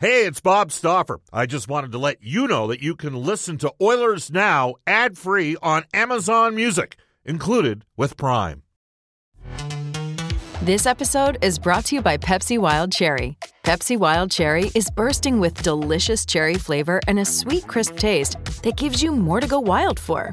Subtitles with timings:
[0.00, 1.18] Hey, it's Bob Stauffer.
[1.32, 5.18] I just wanted to let you know that you can listen to Oilers Now ad
[5.18, 8.62] free on Amazon Music, included with Prime.
[10.62, 13.36] This episode is brought to you by Pepsi Wild Cherry.
[13.64, 18.76] Pepsi Wild Cherry is bursting with delicious cherry flavor and a sweet, crisp taste that
[18.76, 20.32] gives you more to go wild for.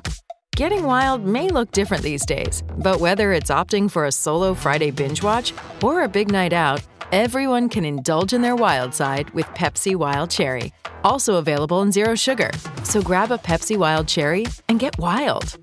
[0.56, 4.92] Getting wild may look different these days, but whether it's opting for a solo Friday
[4.92, 6.82] binge watch or a big night out,
[7.12, 10.74] Everyone can indulge in their wild side with Pepsi Wild Cherry,
[11.04, 12.50] also available in Zero Sugar.
[12.84, 15.58] So grab a Pepsi Wild Cherry and get wild.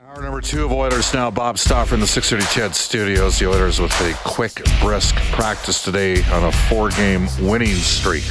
[0.00, 1.30] Hour number two of Oilers now.
[1.30, 3.38] Bob Stauffer in the 630 CHED studios.
[3.38, 8.24] The Oilers with a quick, brisk practice today on a four game winning streak.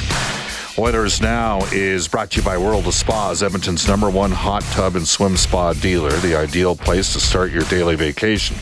[0.78, 4.94] Oilers Now is brought to you by World of Spas, Edmonton's number one hot tub
[4.94, 8.58] and swim spa dealer, the ideal place to start your daily vacation.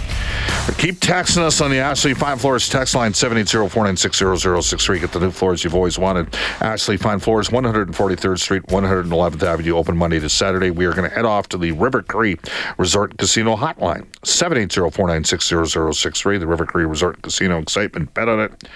[0.79, 5.01] Keep texting us on the Ashley Fine Floors text line 780-496-0063.
[5.01, 6.33] Get the new floors you've always wanted.
[6.61, 10.71] Ashley Fine Floors, 143rd Street, 111th Avenue, open Monday to Saturday.
[10.71, 12.39] We are going to head off to the River Cree
[12.79, 16.39] Resort Casino hotline, 780-496-0063.
[16.39, 18.15] The River Cree Resort Casino excitement.
[18.15, 18.69] Bet on it.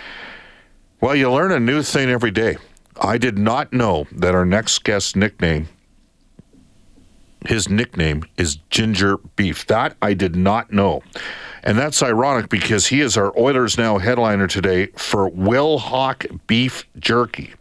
[1.00, 2.56] Well, you learn a new thing every day.
[3.00, 5.68] I did not know that our next guest's nickname,
[7.46, 9.66] his nickname is Ginger Beef.
[9.66, 11.02] That I did not know.
[11.62, 17.54] And that's ironic because he is our Oilers Now headliner today for Wilhauk Beef Jerky.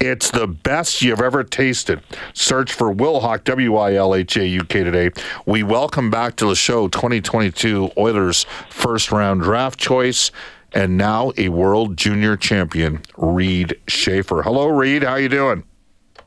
[0.00, 2.02] It's the best you've ever tasted.
[2.34, 5.10] Search for Wilhauk, W I L H A U K today.
[5.46, 10.32] We welcome back to the show 2022 Oilers first round draft choice
[10.74, 14.42] and now a world junior champion, Reid Schaefer.
[14.42, 15.02] Hello, Reid.
[15.02, 15.64] How you doing?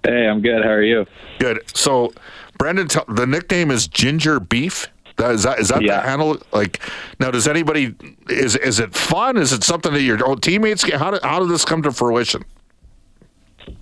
[0.03, 0.63] Hey, I'm good.
[0.63, 1.05] How are you?
[1.39, 1.61] Good.
[1.75, 2.13] So,
[2.57, 4.87] Brendan, the nickname is Ginger Beef.
[5.17, 6.01] That, is that is that Yeah.
[6.01, 6.37] the handle?
[6.51, 6.79] Like,
[7.19, 7.95] now does anybody
[8.29, 9.37] is is it fun?
[9.37, 10.99] Is it something that your own teammates get?
[10.99, 12.43] How did how did this come to fruition?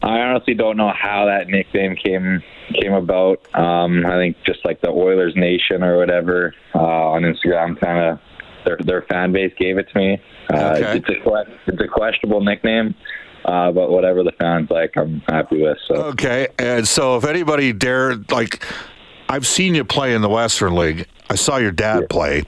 [0.01, 2.43] I honestly don't know how that nickname came
[2.79, 3.39] came about.
[3.55, 8.19] Um, I think just like the Oilers Nation or whatever uh, on Instagram, kind of
[8.65, 10.21] their their fan base gave it to me.
[10.53, 10.97] Uh, Okay.
[10.97, 12.95] It's a it's a questionable nickname,
[13.45, 15.77] uh, but whatever the fans like, I'm happy with.
[15.87, 18.63] So Okay, and so if anybody dare, like,
[19.29, 21.07] I've seen you play in the Western League.
[21.29, 22.43] I saw your dad play.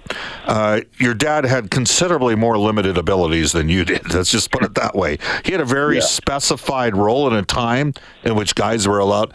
[0.45, 4.13] Uh, your dad had considerably more limited abilities than you did.
[4.13, 5.17] Let's just put it that way.
[5.45, 6.01] He had a very Yeah.
[6.01, 7.93] specified role in a time
[8.23, 9.33] in which guys were allowed.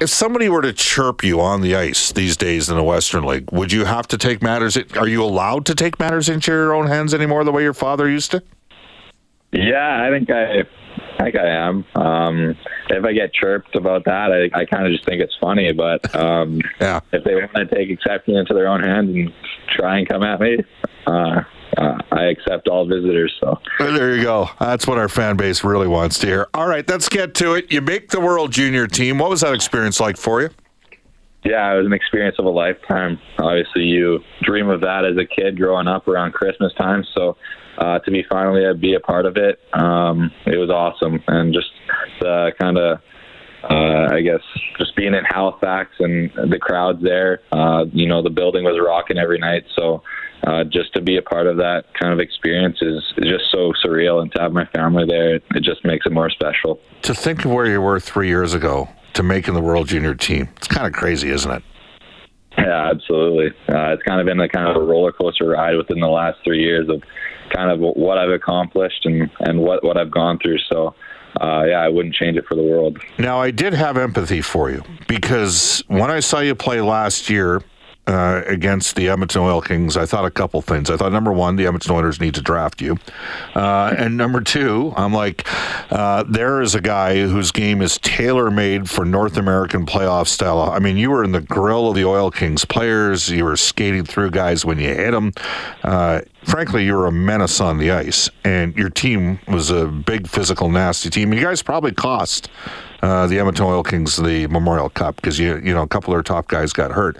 [0.00, 3.52] If somebody were to chirp you on the ice these days in the Western League,
[3.52, 4.78] would you have to take matters?
[4.96, 8.08] Are you allowed to take matters into your own hands anymore, the way your father
[8.08, 8.42] used to?
[9.52, 10.60] yeah, I think I.
[11.18, 11.84] I think I am.
[11.96, 12.56] Um,
[12.88, 15.70] if I get chirped about that, I, I kind of just think it's funny.
[15.72, 17.00] But um, Yeah.
[17.12, 19.32] if they want to take exception into their own hands and
[19.68, 20.58] try and come at me,
[21.06, 21.42] uh,
[21.80, 23.34] uh, I accept all visitors.
[23.40, 24.50] So There you go.
[24.60, 26.48] That's what our fan base really wants to hear.
[26.54, 27.72] All right, let's get to it.
[27.72, 29.18] You make the World Junior team.
[29.18, 30.50] What was that experience like for you?
[31.42, 33.18] yeah, it was an experience of a lifetime.
[33.38, 37.02] Obviously, you dream of that as a kid growing up around Christmas time.
[37.14, 37.36] So
[37.78, 41.54] uh, to be finally uh, be a part of it, um, it was awesome, and
[41.54, 41.70] just
[42.20, 43.00] the kind of.
[43.62, 44.40] Uh, I guess
[44.78, 49.18] just being in Halifax and the crowds there, uh, you know, the building was rocking
[49.18, 49.64] every night.
[49.76, 50.02] So
[50.46, 53.72] uh, just to be a part of that kind of experience is, is just so
[53.84, 54.22] surreal.
[54.22, 56.80] And to have my family there, it, it just makes it more special.
[57.02, 60.48] To think of where you were three years ago to making the World Junior team,
[60.56, 61.62] it's kind of crazy, isn't it?
[62.58, 63.48] Yeah, absolutely.
[63.68, 66.38] Uh, it's kind of been a kind of a roller coaster ride within the last
[66.44, 67.02] three years of
[67.54, 70.58] kind of what I've accomplished and, and what, what I've gone through.
[70.70, 70.94] So,
[71.40, 72.98] uh, yeah, I wouldn't change it for the world.
[73.18, 77.62] Now, I did have empathy for you because when I saw you play last year
[78.06, 80.90] uh, against the Edmonton Oil Kings, I thought a couple things.
[80.90, 82.98] I thought, number one, the Edmonton Oilers need to draft you.
[83.54, 85.46] Uh, and number two, I'm like,
[85.92, 90.60] uh, there is a guy whose game is tailor made for North American playoff style.
[90.60, 94.04] I mean, you were in the grill of the Oil Kings players, you were skating
[94.04, 95.32] through guys when you hit them.
[95.84, 100.26] Uh, frankly, you were a menace on the ice, and your team was a big,
[100.26, 101.32] physical, nasty team.
[101.32, 102.48] You guys probably cost
[103.02, 106.16] uh, the Edmonton Oil Kings the Memorial Cup because you you know a couple of
[106.16, 107.16] their top guys got hurt.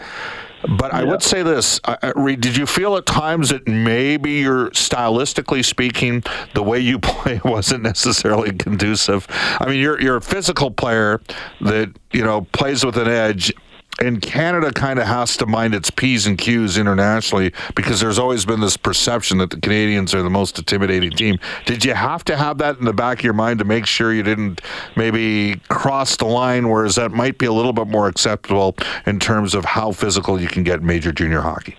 [0.68, 4.32] But I would say this, uh, uh, Reid, did you feel at times that maybe
[4.32, 6.22] you're stylistically speaking,
[6.54, 9.26] the way you play wasn't necessarily conducive?
[9.58, 11.20] I mean, you're you're a physical player
[11.60, 13.52] that you know plays with an edge.
[13.98, 18.46] And Canada kind of has to mind its P's and Q's internationally because there's always
[18.46, 21.38] been this perception that the Canadians are the most intimidating team.
[21.66, 24.14] Did you have to have that in the back of your mind to make sure
[24.14, 24.62] you didn't
[24.96, 28.74] maybe cross the line, whereas that might be a little bit more acceptable
[29.06, 31.76] in terms of how physical you can get in major junior hockey?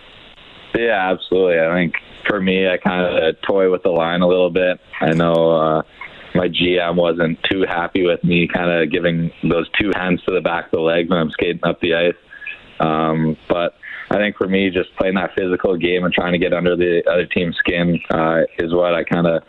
[0.75, 1.59] Yeah, absolutely.
[1.59, 1.95] I think
[2.27, 4.79] for me, I kind of toy with the line a little bit.
[4.99, 5.81] I know uh,
[6.35, 10.41] my GM wasn't too happy with me kind of giving those two hands to the
[10.41, 12.13] back of the leg when I'm skating up the ice.
[12.79, 13.75] Um, but
[14.09, 17.03] I think for me, just playing that physical game and trying to get under the
[17.09, 19.43] other team's skin uh, is what I kind of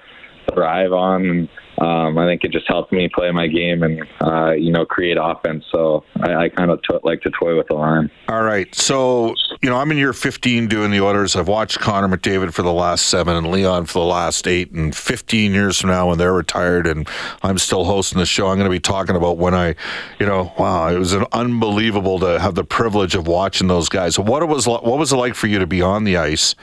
[0.52, 1.49] thrive on.
[1.79, 5.17] Um, I think it just helped me play my game and uh, you know create
[5.21, 5.65] offense.
[5.73, 8.11] So I, I kind of to- like to toy with the line.
[8.29, 11.35] All right, so you know I'm in year 15 doing the Oilers.
[11.35, 14.71] I've watched Connor McDavid for the last seven and Leon for the last eight.
[14.73, 17.09] And 15 years from now, when they're retired and
[17.43, 19.75] I'm still hosting the show, I'm going to be talking about when I,
[20.19, 24.19] you know, wow, it was an unbelievable to have the privilege of watching those guys.
[24.19, 26.55] What it was, what was it like for you to be on the ice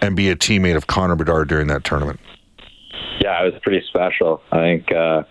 [0.00, 2.20] and be a teammate of Connor Bedard during that tournament?
[3.20, 4.40] Yeah, it was pretty special.
[4.52, 5.22] I think uh,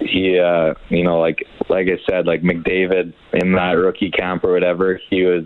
[0.00, 4.52] he, uh, you know, like like I said, like McDavid in that rookie camp or
[4.52, 5.44] whatever, he was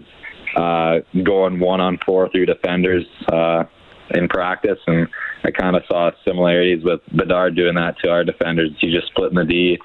[0.57, 3.65] uh, going one on four through defenders uh,
[4.11, 5.09] in practice, and
[5.45, 8.71] I kind of saw similarities with Bedard doing that to our defenders.
[8.81, 9.79] He just split in the D,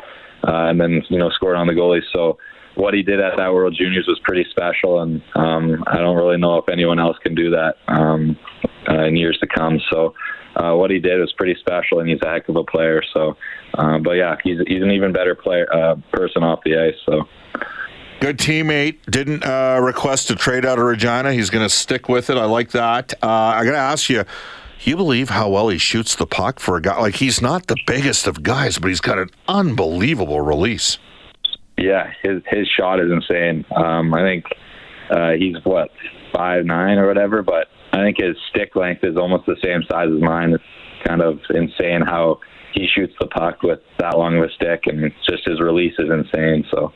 [0.48, 2.04] uh, and then you know scored on the goalies.
[2.14, 2.38] So
[2.76, 6.38] what he did at that World Juniors was pretty special, and um, I don't really
[6.38, 8.38] know if anyone else can do that um,
[8.90, 9.80] uh, in years to come.
[9.92, 10.14] So
[10.56, 13.02] uh, what he did was pretty special, and he's a heck of a player.
[13.14, 13.38] So,
[13.74, 16.96] uh, but yeah, he's he's an even better player uh, person off the ice.
[17.06, 17.28] So.
[18.20, 19.00] Good teammate.
[19.10, 21.34] Didn't uh, request a trade out of Regina.
[21.34, 22.38] He's going to stick with it.
[22.38, 23.14] I like that.
[23.22, 24.24] Uh, I got to ask you.
[24.86, 27.78] You believe how well he shoots the puck for a guy like he's not the
[27.88, 30.98] biggest of guys, but he's got an unbelievable release.
[31.78, 33.66] Yeah, his his shot is insane.
[33.74, 34.46] Um, I think
[35.10, 35.90] uh, he's what
[36.34, 40.10] five nine or whatever, but I think his stick length is almost the same size
[40.14, 40.54] as mine.
[40.54, 40.64] It's
[41.06, 42.40] kind of insane how
[42.74, 46.10] he shoots the puck with that long of a stick, and just his release is
[46.10, 46.66] insane.
[46.72, 46.92] So.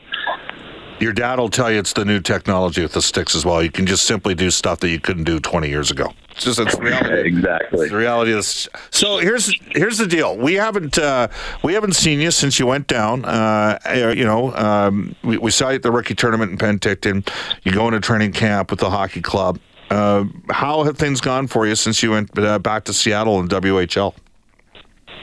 [1.00, 3.62] Your dad will tell you it's the new technology with the sticks as well.
[3.62, 6.12] You can just simply do stuff that you couldn't do 20 years ago.
[6.38, 7.20] It's just it's reality.
[7.26, 7.80] exactly.
[7.80, 8.68] It's the reality of this.
[8.90, 10.36] So here's here's the deal.
[10.36, 11.26] We haven't uh,
[11.64, 13.24] we haven't seen you since you went down.
[13.24, 13.78] Uh,
[14.14, 17.28] you know, um, we, we saw you at the rookie tournament in Penticton.
[17.64, 19.58] You go into training camp with the hockey club.
[19.90, 23.50] Uh, how have things gone for you since you went uh, back to Seattle and
[23.50, 24.14] WHL?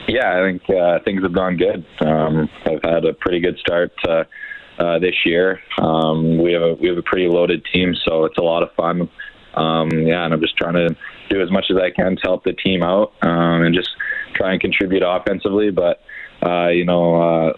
[0.10, 1.86] Yeah, I think uh, things have gone good.
[2.06, 4.26] Um, I've had a pretty good start uh,
[4.80, 5.62] uh, this year.
[5.78, 8.74] Um, we have a we have a pretty loaded team, so it's a lot of
[8.74, 9.10] fun.
[9.56, 10.96] Um, yeah, and I'm just trying to
[11.30, 13.90] do as much as I can to help the team out um, and just
[14.36, 15.72] try and contribute offensively.
[15.72, 16.02] But
[16.46, 17.54] uh, you know, uh,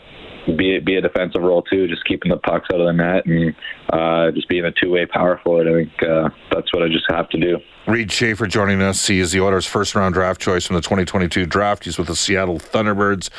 [0.56, 3.56] be be a defensive role too, just keeping the pucks out of the net and
[3.92, 5.68] uh, just being a two way power forward.
[5.68, 7.58] I think uh, that's what I just have to do.
[7.88, 9.08] Reid Schaefer joining us.
[9.08, 11.86] He is the Oilers' first round draft choice from the 2022 draft.
[11.86, 13.30] He's with the Seattle Thunderbirds.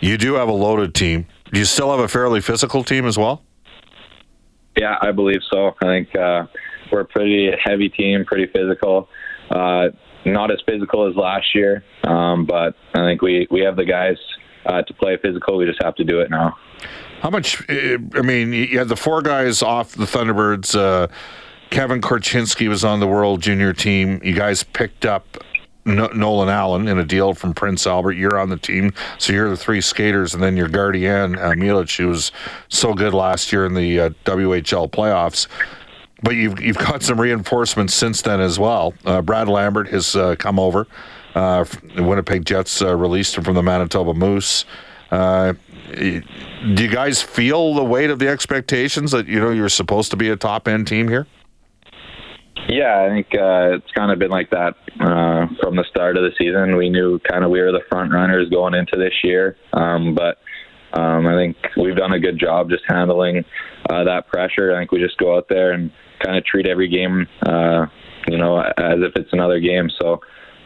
[0.00, 1.26] You do have a loaded team.
[1.52, 3.42] Do you still have a fairly physical team as well?
[4.76, 5.74] Yeah, I believe so.
[5.80, 6.46] I think uh,
[6.90, 9.08] we're a pretty heavy team, pretty physical.
[9.50, 9.88] Uh,
[10.24, 14.16] not as physical as last year, um, but I think we, we have the guys
[14.66, 15.56] uh, to play physical.
[15.56, 16.56] We just have to do it now.
[17.20, 17.62] How much?
[17.70, 20.76] I mean, you had the four guys off the Thunderbirds.
[20.76, 21.08] Uh,
[21.70, 24.20] Kevin Korchinski was on the World Junior team.
[24.22, 25.38] You guys picked up
[25.86, 28.12] Nolan Allen in a deal from Prince Albert.
[28.12, 31.96] You're on the team, so you're the three skaters, and then your guardian uh, Milic,
[31.96, 32.32] who was
[32.68, 35.46] so good last year in the uh, WHL playoffs.
[36.26, 38.94] But you've you've got some reinforcements since then as well.
[39.04, 40.88] Uh, Brad Lambert has uh, come over.
[41.36, 41.64] Uh,
[41.94, 44.64] the Winnipeg Jets uh, released him from the Manitoba Moose.
[45.12, 45.54] Do
[45.94, 50.28] you guys feel the weight of the expectations that you know you're supposed to be
[50.30, 51.28] a top end team here?
[52.68, 56.24] Yeah, I think uh, it's kind of been like that uh, from the start of
[56.24, 56.74] the season.
[56.74, 60.38] We knew kind of we were the front runners going into this year, um, but
[60.98, 63.44] um, I think we've done a good job just handling
[63.88, 64.74] uh, that pressure.
[64.74, 65.92] I think we just go out there and
[66.22, 67.86] kind of treat every game, uh,
[68.28, 69.90] you know, as if it's another game.
[70.00, 70.20] So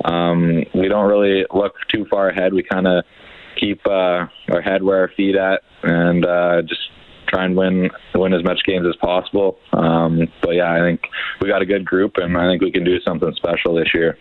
[0.04, 2.54] um, we don't really look too far ahead.
[2.54, 3.04] We kind of
[3.58, 6.80] keep uh, our head where our feet at, and uh, just
[7.28, 9.58] try and win win as much games as possible.
[9.72, 11.02] Um, but yeah, I think
[11.40, 14.18] we got a good group, and I think we can do something special this year.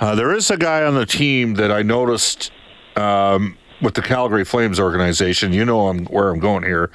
[0.00, 2.50] Uh, there is a guy on the team that I noticed
[2.96, 5.52] um, with the Calgary Flames organization.
[5.52, 6.90] You know I'm, where I'm going here.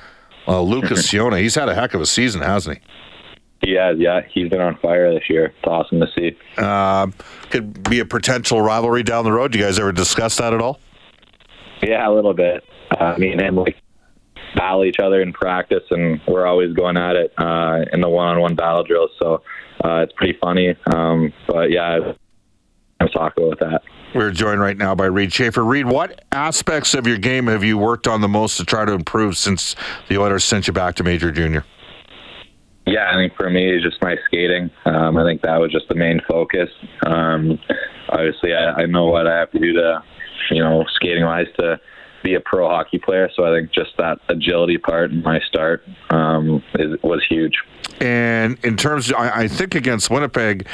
[0.47, 1.39] Uh, Lucas Ciona.
[1.39, 2.83] He's had a heck of a season, hasn't he?
[3.63, 4.21] He has, yeah.
[4.29, 5.45] He's been on fire this year.
[5.45, 6.37] It's awesome to see.
[6.57, 7.07] Uh,
[7.49, 9.55] could be a potential rivalry down the road.
[9.55, 10.79] You guys ever discuss that at all?
[11.81, 12.63] Yeah, a little bit.
[12.91, 13.77] Uh, me and him like
[14.55, 18.55] battle each other in practice, and we're always going at it uh, in the one-on-one
[18.55, 19.11] battle drills.
[19.21, 19.41] So
[19.83, 20.75] uh, it's pretty funny.
[20.93, 22.13] Um, but yeah,
[22.99, 23.81] I'm talking about that.
[24.13, 25.63] We're joined right now by Reid Schaefer.
[25.63, 28.91] Reid, what aspects of your game have you worked on the most to try to
[28.91, 29.75] improve since
[30.07, 31.65] the Oilers sent you back to Major Junior?
[32.85, 34.69] Yeah, I think for me, it's just my skating.
[34.85, 36.69] Um, I think that was just the main focus.
[37.05, 37.57] Um,
[38.09, 40.03] obviously, I, I know what I have to do to,
[40.51, 41.79] you know, skating wise to
[42.23, 43.29] be a pro hockey player.
[43.35, 47.55] So I think just that agility part in my start um, is, was huge.
[48.01, 50.67] And in terms, of, I, I think against Winnipeg,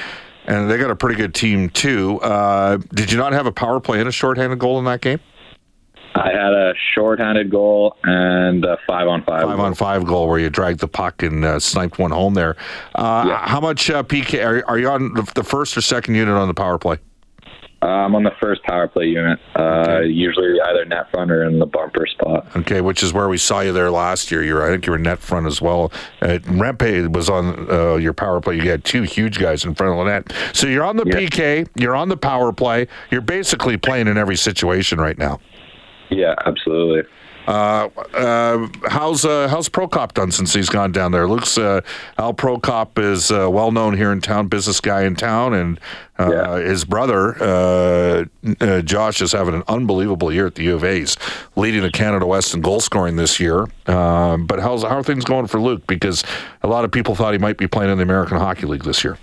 [0.46, 2.20] and they got a pretty good team too.
[2.22, 5.20] Uh, did you not have a power play and a shorthanded goal in that game?
[6.20, 9.44] I had a shorthanded goal and a five on five.
[9.44, 12.56] Five on five goal where you dragged the puck and uh, sniped one home there.
[12.96, 13.48] Uh, Yeah.
[13.48, 16.54] How much uh, PK are, are you on the, first or second unit on the
[16.54, 16.98] power play?
[17.82, 21.60] Uh, I'm on the first power play unit, uh, usually either net front or in
[21.60, 22.46] the bumper spot.
[22.58, 24.44] Okay, which is where we saw you there last year.
[24.44, 25.90] You're, I think you were net front as well.
[26.22, 28.56] Uh, Rempe was on uh, your power play.
[28.58, 30.34] You had two huge guys in front of the net.
[30.54, 31.20] So you're on the Yeah.
[31.30, 32.88] PK, you're on the power play.
[33.12, 35.40] You're basically playing in every situation right now.
[36.10, 37.10] Yeah, absolutely.
[37.48, 41.28] Uh, uh, how's uh, how's Prokop done since he's gone down there?
[41.28, 41.82] Luke's uh,
[42.20, 45.80] Al Prokop is uh, well known here in town, business guy in town, and
[46.20, 46.58] uh, Yeah.
[46.60, 48.26] his brother uh,
[48.62, 51.00] uh, Josh is having an unbelievable year at the U of A.
[51.00, 51.18] He's
[51.56, 53.66] leading the Canada West in goal scoring this year.
[53.88, 55.88] Um, but how's how are things going for Luke?
[55.88, 56.24] Because
[56.62, 59.04] a lot of people thought he might be playing in the American Hockey League this
[59.04, 59.18] year.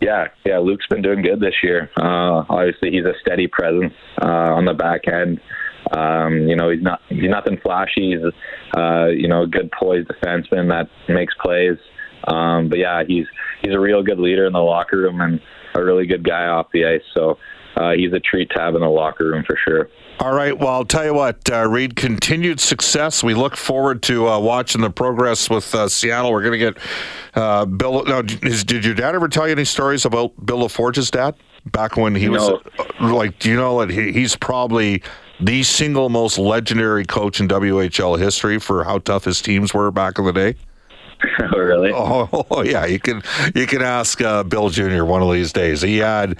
[0.00, 0.58] Yeah, yeah.
[0.58, 1.90] Luke's been doing good this year.
[1.96, 5.40] Uh, obviously, he's a steady presence uh, on the back end.
[5.92, 8.12] Um, you know, he's not he's nothing flashy.
[8.12, 8.32] He's
[8.76, 11.78] uh, you know a good poised defenseman that makes plays.
[12.24, 13.26] Um, but yeah, he's
[13.62, 15.40] he's a real good leader in the locker room and
[15.74, 17.02] a really good guy off the ice.
[17.14, 17.38] So
[17.76, 19.88] uh, he's a treat to have in the locker room for sure.
[20.18, 20.58] All right.
[20.58, 23.22] Well, I'll tell you what, uh, Reid, continued success.
[23.22, 26.32] We look forward to uh, watching the progress with uh, Seattle.
[26.32, 26.78] We're going to get
[27.34, 28.02] uh, Bill.
[28.04, 31.34] Now, is, did your dad ever tell you any stories about Bill LaForge's dad
[31.66, 32.60] back when he was No.
[32.78, 33.38] uh, like?
[33.38, 35.02] Do you know that he, he's probably
[35.40, 40.18] the single most legendary coach in WHL history for how tough his teams were back
[40.18, 40.54] in the day?
[41.52, 41.92] really?
[41.94, 43.22] Oh, yeah, you can
[43.54, 45.04] you can ask uh, Bill Jr.
[45.04, 45.82] one of these days.
[45.82, 46.38] He had,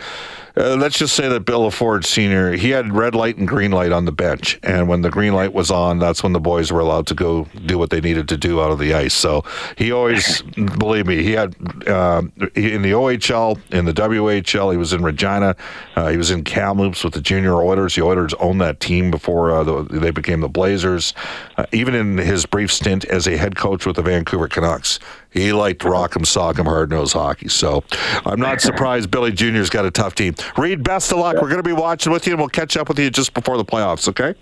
[0.58, 2.52] uh, let's just say that Bill LaForge Sr.
[2.52, 5.52] He had red light and green light on the bench, and when the green light
[5.52, 8.38] was on, that's when the boys were allowed to go do what they needed to
[8.38, 9.12] do out of the ice.
[9.12, 9.44] So
[9.76, 10.42] he always,
[10.78, 11.54] believe me, he had
[11.86, 12.22] uh,
[12.54, 15.56] in the OHL, in the WHL, he was in Regina,
[15.94, 17.94] uh, he was in Kamloops with the Junior Oilers.
[17.94, 21.12] The Oilers owned that team before uh, the, they became the Blazers.
[21.58, 24.98] Uh, even in his brief stint as a head coach with the Vancouver Canucks,
[25.36, 27.48] he liked rock'em sock'em hard nosed hockey.
[27.48, 27.84] So
[28.24, 30.34] I'm not surprised Billy Jr.'s got a tough team.
[30.56, 31.36] Reid, best of luck.
[31.36, 33.56] We're going to be watching with you, and we'll catch up with you just before
[33.56, 34.08] the playoffs.
[34.08, 34.34] Okay?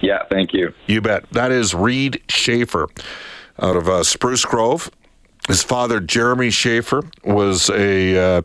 [0.00, 0.72] Yeah, thank you.
[0.86, 1.28] You bet.
[1.30, 2.88] That is Reid Schaefer
[3.60, 4.90] out of uh, Spruce Grove.
[5.48, 8.16] His father, Jeremy Schaefer, was a.
[8.38, 8.42] Uh,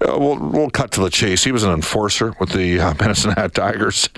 [0.00, 1.44] uh, we'll, we'll cut to the chase.
[1.44, 4.08] He was an enforcer with the uh, Medicine Hat Tigers.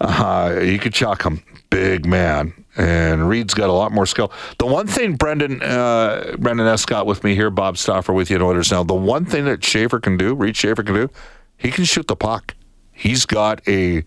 [0.00, 1.42] Uh, you could chuck him.
[1.70, 2.64] Big man.
[2.76, 4.32] And Reid's got a lot more skill.
[4.58, 8.42] The one thing Brendan uh, Brendan Escott with me here, Bob Stauffer with you in
[8.42, 8.84] Oilers now.
[8.84, 11.10] The one thing that Schaefer can do, Reed Schaefer can do,
[11.56, 12.54] he can shoot the puck.
[12.92, 14.04] He's got a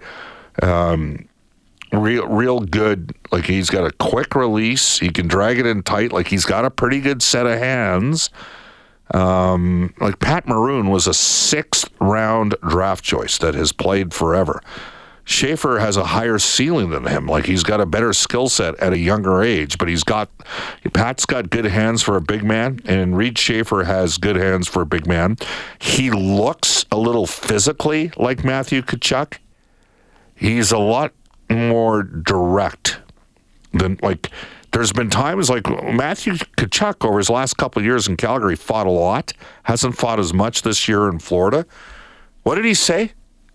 [0.61, 1.27] um,
[1.91, 6.11] real real good like he's got a quick release he can drag it in tight
[6.11, 8.29] like he's got a pretty good set of hands
[9.13, 14.61] um, like pat maroon was a sixth round draft choice that has played forever
[15.23, 17.27] Schaefer has a higher ceiling than him.
[17.27, 20.29] Like he's got a better skill set at a younger age, but he's got
[20.93, 24.81] Pat's got good hands for a big man, and Reid Schaefer has good hands for
[24.81, 25.37] a big man.
[25.79, 29.37] He looks a little physically like Matthew Tkachuk
[30.41, 31.13] he's a lot
[31.49, 32.99] more direct
[33.73, 34.31] than like
[34.71, 38.91] there's been times like Matthew Tkachuk over his last couple years in Calgary fought a
[38.91, 41.65] lot, hasn't fought as much this year in Florida.
[42.43, 43.11] What did he say?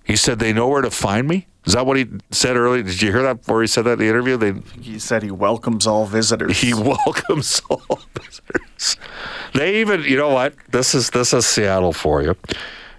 [0.06, 1.46] He said they know where to find me.
[1.66, 2.82] Is that what he said earlier?
[2.84, 4.36] Did you hear that before he said that in the interview?
[4.36, 6.60] They He said he welcomes all visitors.
[6.60, 8.96] he welcomes all visitors.
[9.52, 10.54] They even, you know what?
[10.70, 12.36] This is this is Seattle for you.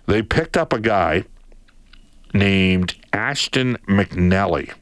[0.06, 1.24] They picked up a guy
[2.34, 4.74] named Ashton McNally.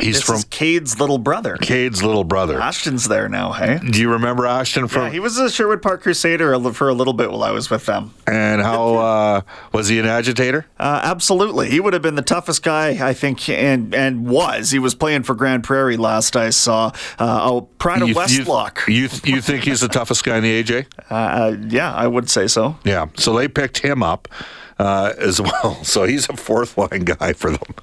[0.00, 1.56] He's this from Cade's little brother.
[1.56, 2.60] Cade's little brother.
[2.60, 3.78] Ashton's there now, hey?
[3.78, 5.04] Do you remember Ashton from?
[5.04, 7.86] Yeah, he was a Sherwood Park Crusader for a little bit while I was with
[7.86, 8.12] them.
[8.26, 9.40] and how uh,
[9.72, 10.66] was he an agitator?
[10.78, 14.70] Uh, absolutely, he would have been the toughest guy, I think, and and was.
[14.70, 16.86] He was playing for Grande Prairie last I saw.
[17.18, 18.86] Uh, oh, Pride of You- you- Westlock.
[18.88, 20.86] You, you think he's the toughest guy in the AJ?
[21.10, 22.76] uh, uh, yeah, I would say so.
[22.84, 23.06] Yeah.
[23.16, 24.28] So they picked him up
[24.78, 25.82] uh, as well.
[25.84, 27.74] So he's a fourth line guy for them.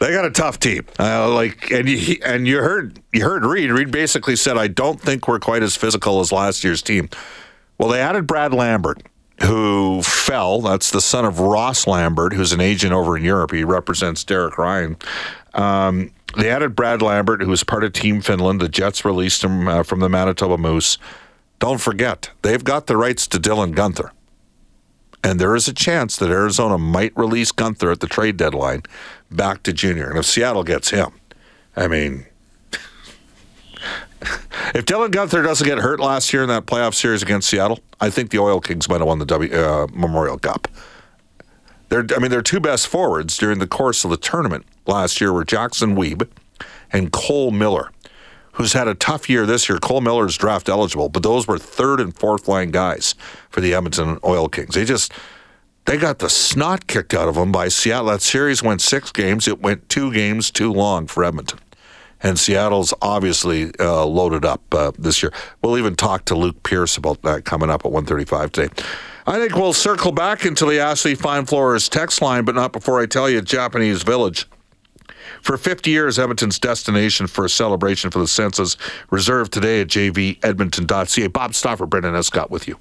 [0.00, 0.86] They got a tough team.
[0.98, 3.70] Uh, like, and you and you heard you heard Reid.
[3.70, 7.08] Reid basically said, "I don't think we're quite as physical as last year's team."
[7.78, 9.02] Well, they added Brad Lambert.
[9.42, 10.60] Who fell?
[10.60, 13.50] That's the son of Ross Lambert, who's an agent over in Europe.
[13.50, 14.96] He represents Derek Ryan.
[15.54, 18.60] Um, they added Brad Lambert, who was part of Team Finland.
[18.60, 20.98] The Jets released him uh, from the Manitoba Moose.
[21.58, 24.10] don't forget, they've got the rights to Dylan Guenther.
[25.24, 28.82] And there is a chance that Arizona might release Guenther at the trade deadline
[29.30, 30.10] back to junior.
[30.10, 31.12] And if Seattle gets him,
[31.74, 32.26] I mean,
[34.20, 38.10] if Dylan Guenther doesn't get hurt last year in that playoff series against Seattle, I
[38.10, 40.68] think the Oil Kings might have won the w, uh, Memorial Cup.
[41.88, 45.32] They're, I mean, their two best forwards during the course of the tournament last year
[45.32, 46.28] were Jackson Wiebe
[46.92, 47.90] and Cole Miller
[48.54, 49.78] who's had a tough year this year.
[49.78, 53.14] Cole Miller is draft eligible, but those were third and fourth line guys
[53.50, 54.74] for the Edmonton Oil Kings.
[54.74, 55.12] They just
[55.84, 58.06] they got the snot kicked out of them by Seattle.
[58.06, 59.46] That series went six games.
[59.46, 61.60] It went two games too long for Edmonton.
[62.22, 65.30] And Seattle's obviously uh, loaded up uh, this year.
[65.62, 68.82] We'll even talk to Luke Pierce about that coming up at 1:35 today.
[69.26, 73.00] I think we'll circle back into the Ashley Fine Floors text line, but not before
[73.00, 74.46] I tell you Japanese Village.
[75.42, 78.76] For 50 years, Edmonton's destination for a celebration for the senses,
[79.10, 81.26] reserved today at jvedmonton.ca.
[81.28, 82.78] Bob Stauffer, Brendan Escott with you.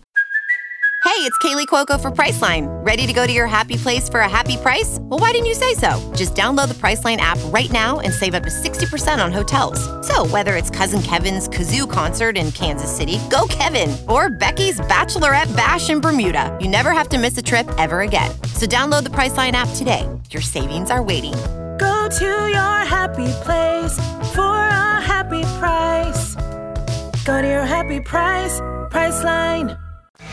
[1.04, 2.66] Hey, it's Kaley Cuoco for Priceline.
[2.84, 5.00] Ready to go to your happy place for a happy price?
[5.02, 5.92] Well, why didn't you say so?
[6.16, 9.80] Just download the Priceline app right now and save up to 60% on hotels.
[10.08, 15.56] So, whether it's Cousin Kevin's Kazoo concert in Kansas City, go Kevin, or Becky's Bachelorette
[15.58, 18.32] Bash in Bermuda, you never have to miss a trip ever again.
[18.56, 20.08] So, download the Priceline app today.
[20.32, 21.34] Your savings are waiting
[21.78, 23.98] Go to your happy place
[24.34, 26.36] for a happy price.
[27.26, 28.60] Go to your happy price,
[28.92, 29.80] Priceline.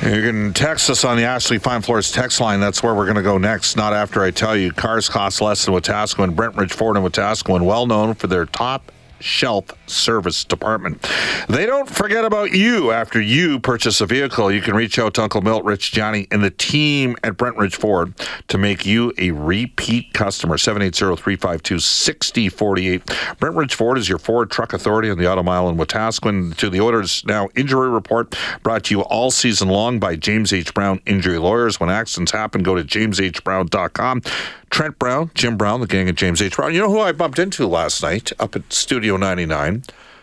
[0.02, 2.58] You can text us on the Ashley Fine Floors text line.
[2.58, 3.76] That's where we're going to go next.
[3.76, 6.34] Not after I tell you, cars cost less than Wetaskiwin.
[6.34, 11.06] Brentridge Ford and Wetaskiwin, well known for their top shelf service department.
[11.48, 14.50] They don't forget about you after you purchase a vehicle.
[14.50, 18.14] You can reach out to Uncle Milt, Rich, Johnny, and the team at Brentridge Ford
[18.48, 20.56] to make you a repeat customer.
[20.56, 23.00] 780-352-6048.
[23.36, 26.56] Brentridge Ford is your Ford truck authority on the Auto Mile in Wetaskiwin.
[26.56, 30.72] To the Oilers Now Injury Report brought to you all season long by James H.
[30.74, 31.80] Brown Injury Lawyers.
[31.80, 34.22] When accidents happen, go to jameshbrown.com.
[34.70, 36.56] Trent Brown, Jim Brown, the gang of James H.
[36.56, 36.72] Brown.
[36.72, 39.82] You know who I bumped into last night up at Studio 99?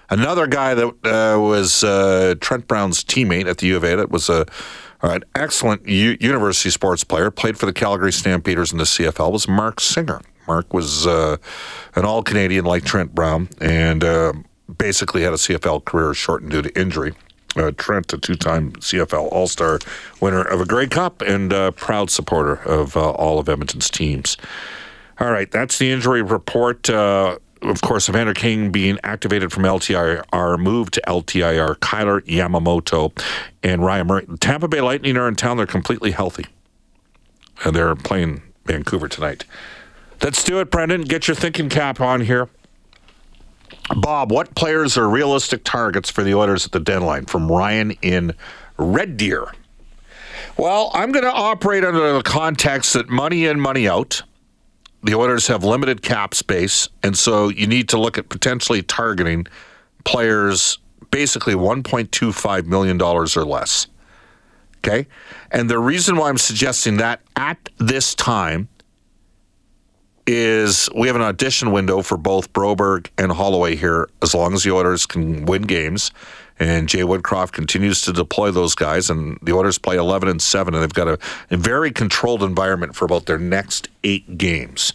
[0.10, 4.10] Another guy that uh, was uh, Trent Brown's teammate at the U of A that
[4.10, 4.46] was a
[5.04, 9.48] an excellent U- university sports player, played for the Calgary Stampeders in the CFL, was
[9.48, 10.22] Mark Singer.
[10.48, 11.38] Mark was uh,
[11.96, 14.34] an all Canadian like Trent Brown and uh,
[14.78, 17.14] basically had a CFL career shortened due to injury.
[17.60, 19.80] Uh, Trent, a two time CFL All Star
[20.22, 24.38] winner of a Grey Cup and a proud supporter of uh, all of Edmonton's teams.
[25.20, 26.90] All right, that's the injury report.
[26.90, 31.80] Uh, of course, Evander Kane being activated from LTIR, moved to LTIR.
[31.80, 33.12] Kailer Yamamoto
[33.64, 34.28] and Ryan Murray.
[34.40, 35.58] Tampa Bay Lightning are in town.
[35.58, 36.46] They're completely healthy.
[37.64, 39.46] And they're playing Vancouver tonight.
[40.22, 41.02] Let's do it, Brendan.
[41.02, 42.50] Get your thinking cap on here.
[43.96, 47.26] Bob, what players are realistic targets for the Oilers at the deadline?
[47.26, 48.34] From Ryan in
[48.78, 49.52] Red Deer.
[50.58, 54.24] Well, I'm going to operate under the context that money in, money out.
[55.04, 59.48] The Oilers have limited cap space, and so you need to look at potentially targeting
[60.04, 60.80] players
[61.12, 63.88] basically $1.25 million or less.
[64.78, 65.08] Okay?
[65.52, 68.68] And the reason why I'm suggesting that at this time
[70.28, 74.64] is we have an audition window for both Broberg and Holloway here as long as
[74.64, 76.12] the Oilers can win games.
[76.60, 80.74] And Jay Woodcroft continues to deploy those guys, and the Oilers play 11 and 7,
[80.74, 81.20] and they've got a,
[81.52, 84.94] a very controlled environment for about their next eight games,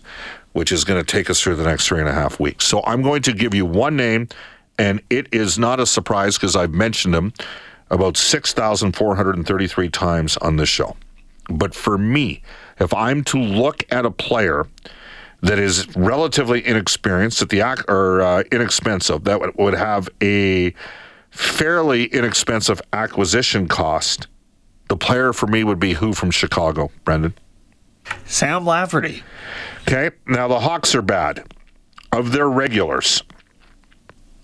[0.52, 2.66] which is going to take us through the next three and a half weeks.
[2.66, 4.28] So I'm going to give you one name,
[4.76, 7.32] and it is not a surprise because I've mentioned him
[7.90, 10.96] about 6,433 times on this show.
[11.48, 12.42] But for me,
[12.80, 14.66] if I'm to look at a player
[15.42, 20.72] that is relatively inexperienced, that the or uh, inexpensive, that would have a
[21.30, 24.28] fairly inexpensive acquisition cost.
[24.88, 27.34] The player for me would be who from Chicago, Brendan?
[28.24, 29.22] Sam Lafferty.
[29.82, 31.44] Okay, now the Hawks are bad.
[32.12, 33.22] Of their regulars,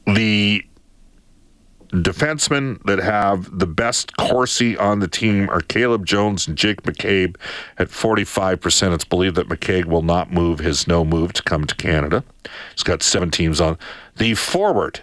[0.07, 0.65] the
[1.91, 7.37] defensemen that have the best Corsi on the team are Caleb Jones and Jake McCabe
[7.79, 8.95] at 45%.
[8.95, 12.25] It's believed that McCabe will not move his no move to come to Canada.
[12.73, 13.79] He's got seven teams on.
[14.17, 15.01] The forward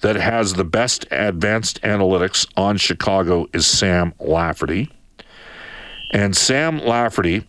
[0.00, 4.90] that has the best advanced analytics on Chicago is Sam Lafferty.
[6.10, 7.46] And Sam Lafferty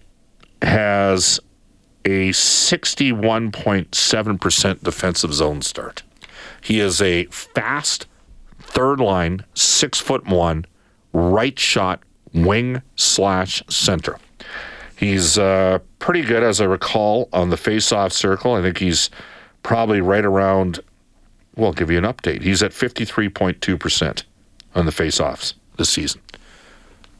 [0.62, 1.40] has
[2.06, 6.04] a 61.7% defensive zone start.
[6.62, 8.08] He is a fast
[8.76, 10.66] third line, six foot one,
[11.14, 12.02] right shot,
[12.34, 14.20] wing slash center.
[14.98, 18.54] He's uh, pretty good, as I recall, on the face-off circle.
[18.54, 19.10] I think he's
[19.64, 20.80] probably right around.
[21.56, 22.44] Well, I'll give you an update.
[22.44, 24.24] He's at 53.2%
[24.76, 26.22] on the face-offs this season.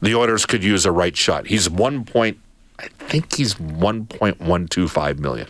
[0.00, 1.46] The Oilers could use a right shot.
[1.46, 2.38] He's one point,
[2.78, 5.48] I think he's 1.125 million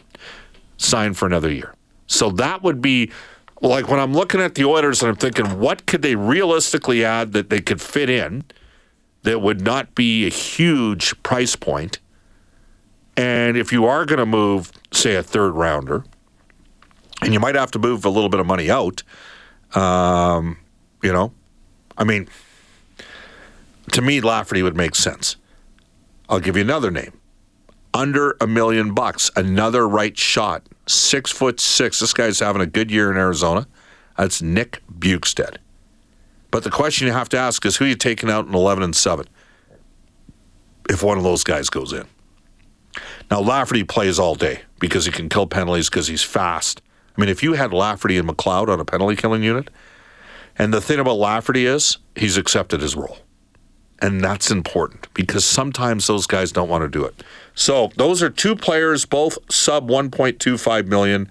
[0.79, 1.75] signed for another year.
[2.07, 3.11] So that would be
[3.61, 7.33] like when I'm looking at the Oilers and I'm thinking, what could they realistically add
[7.33, 8.45] that they could fit in
[9.23, 11.99] that would not be a huge price point?
[13.17, 16.05] And if you are going to move, say, a third rounder,
[17.23, 19.03] and you might have to move a little bit of money out,
[19.75, 20.59] um,
[21.03, 21.33] you know,
[21.97, 22.29] I mean,
[23.93, 25.37] to me, Lafferty would make sense.
[26.29, 27.19] I'll give you another name.
[27.95, 32.01] Under a million bucks, another right shot, six foot six.
[32.01, 33.67] This guy's having a good year in Arizona.
[34.17, 35.59] That's Nick Bjugstad.
[36.51, 38.83] But the question you have to ask is who are you taking out in 11
[38.83, 39.27] and 7
[40.89, 42.07] if one of those guys goes in?
[43.31, 46.81] Now, Lafferty plays all day because he can kill penalties because he's fast.
[47.17, 49.69] I mean, if you had Lafferty and McLeod on a penalty killing unit,
[50.59, 53.19] and the thing about Lafferty is he's accepted his role.
[54.01, 57.23] And that's important because sometimes those guys don't want to do it.
[57.55, 61.31] So those are two players, both sub 1.25 million.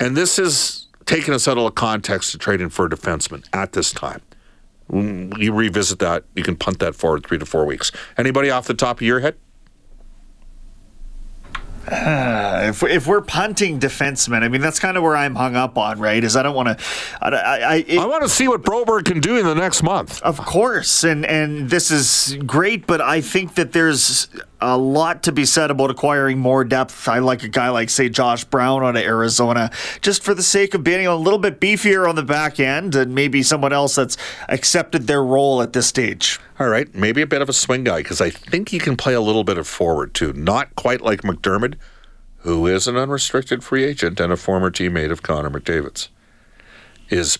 [0.00, 3.72] And this is taking us out of context to trade in for a defenseman at
[3.72, 4.20] this time.
[4.88, 7.92] When you revisit that, you can punt that forward three to four weeks.
[8.18, 9.36] Anybody off the top of your head?
[11.90, 15.76] Uh, if, if we're punting defensemen, I mean that's kind of where I'm hung up
[15.76, 16.22] on, right?
[16.22, 16.84] Is I don't want to.
[17.20, 20.22] I I, it, I want to see what Broberg can do in the next month.
[20.22, 24.28] Of course, and and this is great, but I think that there's
[24.62, 27.08] a lot to be said about acquiring more depth.
[27.08, 29.70] I like a guy like say Josh Brown out of Arizona,
[30.00, 33.14] just for the sake of being a little bit beefier on the back end, and
[33.14, 34.16] maybe someone else that's
[34.48, 36.38] accepted their role at this stage.
[36.58, 39.14] All right, maybe a bit of a swing guy because I think he can play
[39.14, 40.32] a little bit of forward too.
[40.32, 41.74] Not quite like McDermott,
[42.38, 46.10] who is an unrestricted free agent and a former teammate of Connor McDavid's,
[47.08, 47.38] is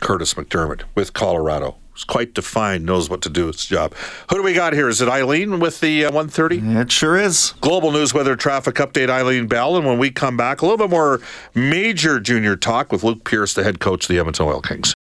[0.00, 1.76] Curtis McDermott with Colorado.
[1.96, 3.94] He's quite defined, knows what to do his job.
[4.28, 4.86] Who do we got here?
[4.86, 6.58] Is it Eileen with the uh, 130?
[6.78, 7.54] It sure is.
[7.62, 9.78] Global news weather traffic update, Eileen Bell.
[9.78, 11.22] And when we come back, a little bit more
[11.54, 14.94] major junior talk with Luke Pierce, the head coach of the Edmonton Oil Kings.